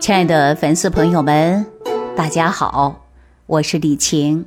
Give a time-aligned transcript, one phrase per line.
[0.00, 1.66] 亲爱的粉丝朋友们，
[2.16, 3.06] 大家好，
[3.46, 4.46] 我是李晴，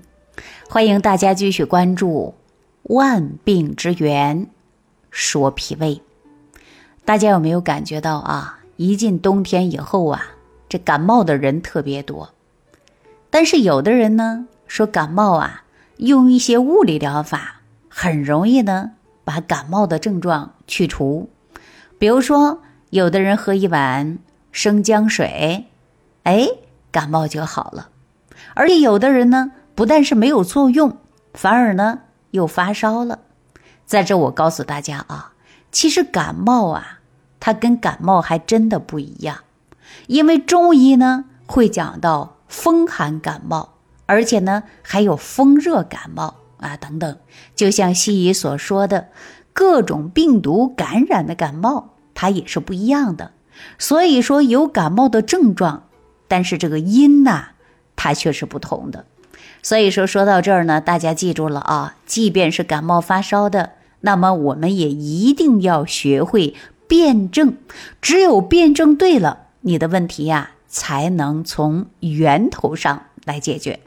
[0.69, 2.33] 欢迎大家继续关注
[2.93, 4.47] 《万病之源
[5.11, 5.95] 说脾胃》。
[7.03, 8.59] 大家有没有感觉到啊？
[8.77, 10.21] 一进冬天以后啊，
[10.70, 12.30] 这感冒的人特别多。
[13.30, 15.64] 但是有的人呢说感冒啊，
[15.98, 18.91] 用一些物理疗法很容易呢
[19.25, 21.30] 把感冒的症状去除。
[21.98, 22.61] 比如说，
[22.91, 24.20] 有的人喝一碗。
[24.52, 25.68] 生姜水，
[26.23, 26.47] 哎，
[26.92, 27.89] 感冒就好了。
[28.56, 30.97] 而且有的人呢，不但是没有作用，
[31.33, 32.00] 反而呢
[32.32, 33.20] 又发烧了。
[33.86, 35.34] 在这，我告诉大家啊，
[35.72, 37.00] 其实感冒啊，
[37.40, 39.40] 它跟感冒还真的不一样。
[40.08, 43.76] 因为中医呢会讲到风寒感冒，
[44.06, 47.18] 而且呢还有风热感冒啊等等。
[47.56, 49.09] 就像西医所说的，
[49.54, 53.31] 各种病毒感染的感冒，它也是不一样的。
[53.77, 55.84] 所以说有感冒的症状，
[56.27, 57.50] 但是这个因呐，
[57.95, 59.06] 它却是不同的。
[59.61, 66.56] 所以说说到这儿呢，大家记住了啊，即便是感冒发烧的，那么我们也一定要学会
[66.88, 67.58] 辨证。
[68.02, 73.81] 只有辨证对了，你的问题呀，才能从源头上来解决。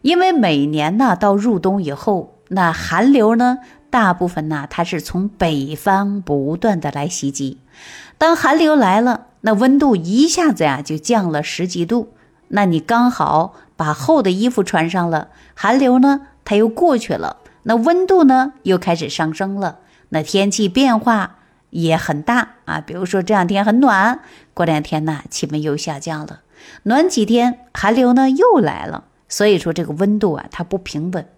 [0.00, 3.58] 因为每年呢，到入冬以后，那寒流呢，
[3.90, 7.58] 大部分呢，它是从北方不断的来袭击。
[8.18, 12.12] 当寒流来了，那温度一下子呀就降了十几度。
[12.48, 19.78] 那你刚好把厚的衣服穿上了，寒流呢它又过去了，那温度呢又开始上升了。
[20.08, 21.36] 那天气变化
[21.70, 24.20] 也很大啊，比如说这两天很暖，
[24.52, 26.40] 过两天呢气温又下降了，
[26.82, 29.04] 暖几天寒流呢又来了。
[29.28, 31.28] 所以说这个温度啊它不平稳，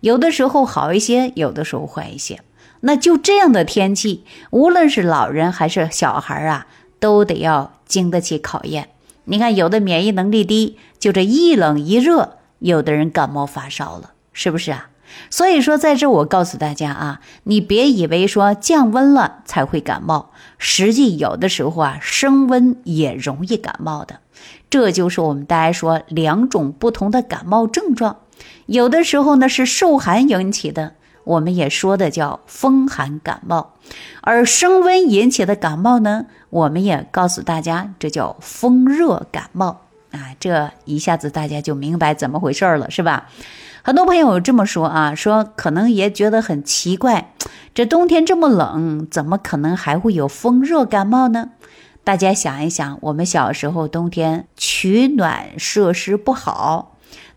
[0.00, 2.40] 有的时候好一些，有的时候坏一些。
[2.86, 6.66] 那就这样的天气，无论是老人还是小孩啊，
[7.00, 8.90] 都得要经得起考验。
[9.24, 14.90] 你看，有的免疫能力低，就这一冷一热，有的人感冒发烧了，是不是啊？
[15.30, 24.20] 所以说，在这我告诉大家啊，你别以为说降温了才会感冒，实际有的时候啊，升温也容易感冒的。
[24.68, 28.18] 这就是我们大家说两种不同的感冒症状，
[28.66, 30.92] 有的时候呢是受寒引起的。
[31.24, 33.72] 我们也说的叫风寒感冒，
[34.20, 39.80] 而升温引起的感冒呢，我们也告诉大家，这叫风热感冒
[40.12, 40.36] 啊。
[40.38, 43.28] 这一下子大家就明白怎么回事了，是吧？
[43.82, 47.32] 很多朋友这么说啊，说可能也觉得很奇怪，
[47.74, 51.50] 这冬天这么冷，怎么可能还会有风热感冒呢？
[52.02, 56.93] 大家想一想，我们小时候冬天取暖设施不好。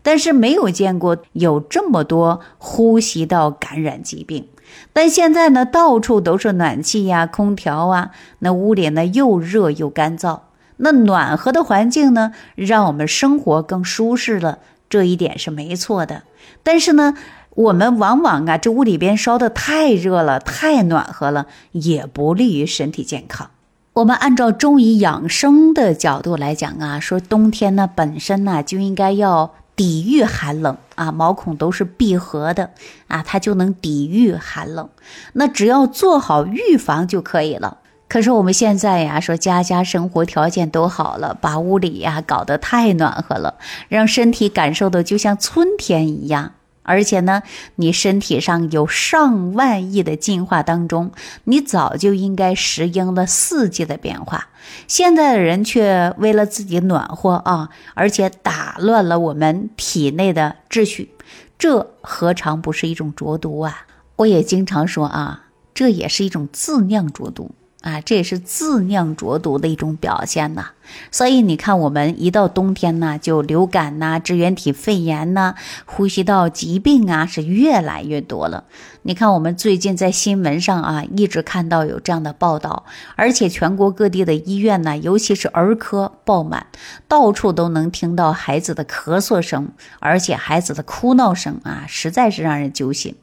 [0.08, 4.48] 但是没有见过有这么多呼吸道感染疾病，
[4.94, 10.40] 但现在呢，到处都是暖气呀、空调啊，那屋里呢又热又干燥。
[10.78, 16.22] 那暖和的环境呢，让我们生活更舒适了，这一点是没错的。
[16.62, 17.14] 但是呢，
[17.50, 23.50] 我们往往啊，这屋里边烧的太热了、太暖和了，也不利于身体健康。
[23.92, 29.52] 我们按照中医养生的角度来讲啊，说冬天呢本身呢就应该要。
[29.78, 32.70] 抵御寒冷啊，毛孔都是闭合的
[33.06, 34.88] 啊，它就能抵御寒冷。
[35.34, 37.78] 那只要做好预防就可以了。
[38.08, 43.54] 可是我们现在呀，说家家生活条件都好了，把屋里呀搞得太暖和了，
[43.88, 46.54] 让身体感受的就像春天一样。
[46.88, 47.42] 而且呢，
[47.76, 51.12] 你身体上有上万亿的进化当中，
[51.44, 54.48] 你早就应该适应了四季的变化。
[54.86, 61.10] 现在的人却为了自己暖和啊，而且打乱了我们体内的秩序，
[61.58, 63.86] 这何尝不是一种浊毒啊？
[64.16, 65.44] 我也经常说啊，
[65.74, 67.52] 这也是一种自酿浊毒。
[67.80, 70.70] 啊，这也是自酿浊毒的一种表现呐。
[71.12, 78.64] 所以你看，我们一到冬天呢，就流感呐、支原体肺炎呐、呼吸道疾病啊，是越来越多了。
[79.02, 82.84] 你看，我们最近在新闻上啊，一直看到有这样的报道，
[83.16, 86.66] 而且全国各地的医院呢，尤其是儿科爆满，
[87.06, 89.68] 到处都能听到孩子的咳嗽声，
[90.00, 93.14] 而且孩子的哭闹声啊，实在是让人揪心。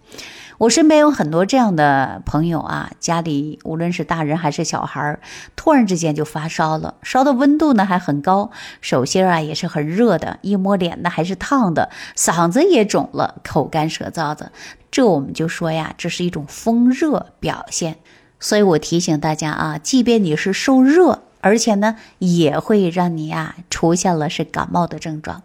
[0.57, 5.19] 我身边有很多这样的朋友啊，家里无论是大人还是小孩，
[5.55, 14.53] 突然之间就发烧了，烧的温度呢还很高，手心啊也是很热的，一摸脸呢还是烫的，嗓子也肿了，口干舌燥的，
[14.89, 17.97] 这我们就说呀，这是一种风热表现。
[18.39, 25.43] 所以我提醒大家啊，即便你是受热，而且呢也会让你啊出现了是感冒的症状。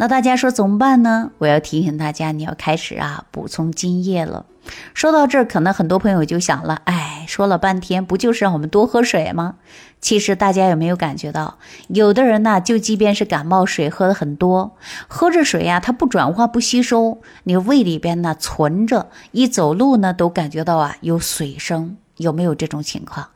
[0.00, 1.30] 那大家说怎么办呢？
[1.36, 4.46] 我要提醒大家，你要开始啊补充津液了。
[4.94, 9.56] 说到这儿，可能很多朋友就想了，哎，说了半天，不就是让我们多喝水吗？
[10.00, 11.58] 其实大家有没有感觉到，
[11.88, 14.74] 有的人呢，就即便是感冒，水喝的很多，
[15.06, 23.28] 喝着水呀，它不转化不吸收，你胃里边呢存着，一走路呢都感觉到啊有水声，有没有这种情况？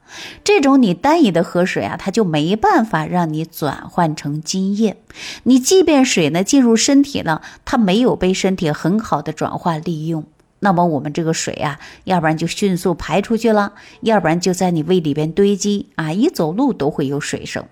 [0.45, 4.97] 这种你单一的喝水啊，它就没办法让你转换成津液。
[5.45, 10.25] 你即便水呢进入身体了，它没有被身体很好的转化利用。
[10.61, 17.65] 那么我们这个水啊，要不然就迅速排出去了，要不然就在你胃里边堆积啊，一走路都会有水声。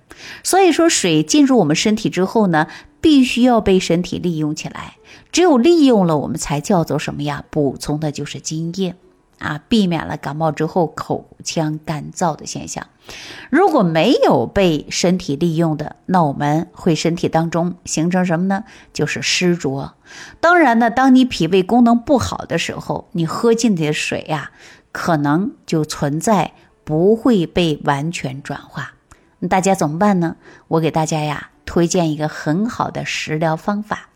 [0.43, 2.67] 所以说，水进入我们身体之后呢，
[3.00, 4.97] 必须要被身体利用起来。
[5.31, 7.44] 只有利用了，我们才叫做什么呀？
[7.49, 8.94] 补充的就是津液。
[9.43, 12.87] 啊，避免了感冒之后口腔干燥的现象。
[13.50, 18.65] 如果没有被身体利用的，那我们会身体当中形成什么呢？
[18.93, 19.94] 就是湿浊。
[20.41, 24.53] 当然呢，当你脾胃功能不好的时候，你喝进的水呀，
[24.93, 26.53] 可能就存在
[26.85, 28.94] 不会被完全转化。
[29.50, 30.37] 大家怎么办呢？
[30.69, 34.11] 我给大家呀推荐一个很好的食疗方法，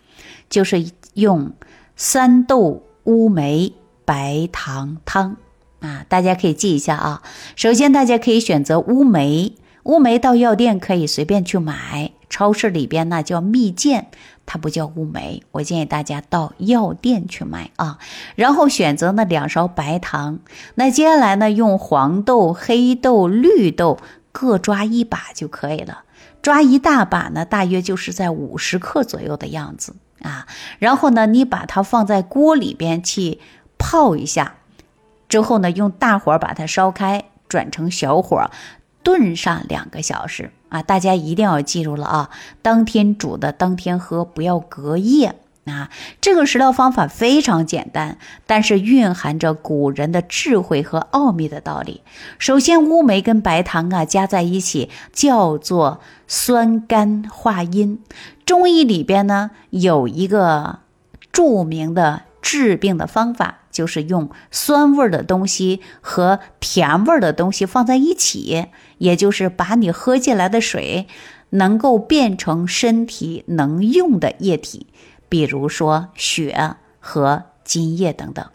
[0.48, 1.52] 就是用
[1.96, 3.74] 三豆乌梅。
[4.06, 5.36] 白糖汤
[5.80, 7.22] 啊，大家可以记一下啊。
[7.56, 14.06] 首先，大家可以选择乌梅，乌梅到药店可以随便去买，超市里边呢叫蜜饯，
[14.46, 15.42] 它不叫乌梅。
[15.50, 17.98] 我建议大家到药店去买啊。
[18.36, 20.38] 然后选择那两勺白糖，
[20.76, 23.98] 那接下来呢用黄豆、黑豆、绿豆
[24.32, 26.04] 各抓一把就可以了，
[26.40, 30.46] 抓一大把呢，大约就是在五十克左右的样子啊。
[30.78, 33.40] 然后呢，你把它放在锅里边去。
[33.88, 34.56] 泡一下
[35.28, 38.50] 之后呢，用大火把它烧开，转成小火
[39.04, 40.82] 炖上两个小时啊！
[40.82, 42.30] 大家一定要记住了啊，
[42.62, 45.36] 当天煮的当天喝，不要隔夜
[45.66, 45.88] 啊！
[46.20, 52.02] 这个食疗方法非常简单，但是蕴含着古人的智慧和奥秘的道理。
[52.40, 58.02] 首先，乌梅跟白糖啊加在一起叫做酸甘化阴。
[58.44, 60.80] 中医里边呢有一个
[61.30, 62.22] 著名的。
[62.48, 68.66] 治病的方法就是用酸味的东西和甜味的东西放在一起，
[68.98, 71.08] 也就是把你喝进来的水
[71.50, 74.86] 能够变成身体能用的液体，
[75.28, 78.46] 比如说血和津液等等。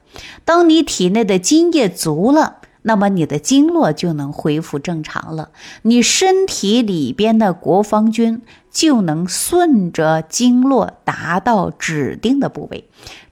[0.46, 2.60] 当你体内的津液足了。
[2.84, 5.52] 那么你的经络就能恢复正常了，
[5.84, 8.42] 你身体里边的国防军
[8.72, 12.90] 就能顺着经络达到指定的部位，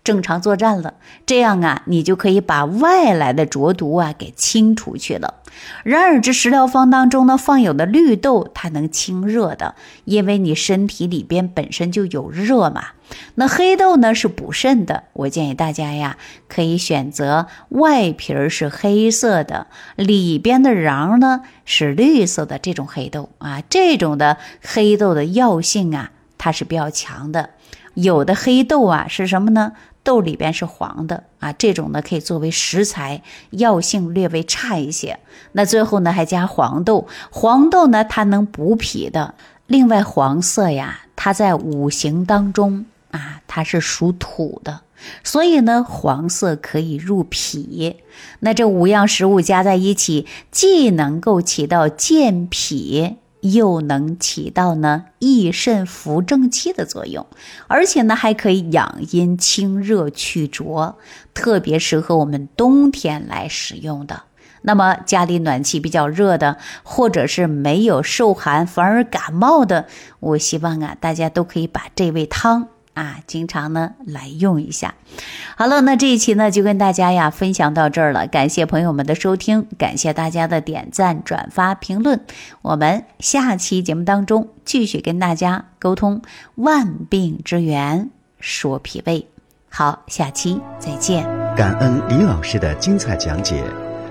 [0.09, 0.95] 正常作战了。
[1.27, 5.35] 这样啊，你就可以把外来的浊毒啊给清除去了。
[5.83, 9.75] 然而，这食疗方当中呢，放有的绿豆，它能清热的，
[10.06, 12.85] 因为你身体里边本身就有热嘛。
[13.35, 16.17] 那黑豆呢是补肾的，我建议大家呀，
[16.47, 23.62] 可以选择外皮儿是黑色的，里边的瓤呢是绿色的这种黑豆啊。
[23.69, 26.09] 这种的黑豆的药性啊，
[26.39, 27.51] 它是比较强的。
[27.95, 29.73] 有的黑豆啊是什么呢？
[30.04, 35.19] 豆里边是黄的啊，这种呢可以作为食材，药性略微差一些。
[35.51, 39.36] 那最后呢还加黄豆，黄豆呢它能补脾的。
[39.68, 44.81] 另外黄色呀，它在五行当中啊它是属土的，
[45.24, 47.98] 所以呢黄色可以入脾。
[48.40, 53.18] 那这五样食物加在一起，既能够起到健脾。
[53.41, 57.25] 又能起到呢益肾扶正气的作用，
[57.67, 60.98] 而且呢还可以养阴清热去浊，
[61.34, 64.24] 特别适合我们冬天来使用的。
[64.62, 69.86] 那么家里暖气比较热的，或者是没有受寒反而感冒的，
[70.19, 72.67] 我希望啊大家都可以把这味汤。
[73.00, 74.96] 啊，经常呢来用一下。
[75.56, 78.27] 好了，那这一期呢就跟大家呀分享到这儿了。
[78.27, 82.20] 感谢朋友们的收听，感谢大家的点赞、转发、评论。
[82.62, 86.22] 我们下期节目当中继续跟大家沟通
[86.56, 88.10] 万病之源，
[88.41, 89.27] 说脾胃。
[89.70, 91.24] 好，下期再见。
[91.56, 93.63] 感恩李老师的精彩讲解。